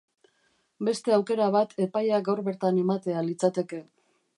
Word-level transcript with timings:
Beste 0.87 1.13
aukera 1.19 1.51
bat 1.57 1.77
epaia 1.87 2.23
gaur 2.31 2.45
bertan 2.51 2.81
ematea 2.87 3.25
litzateke. 3.33 3.89